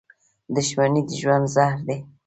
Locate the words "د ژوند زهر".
1.07-1.79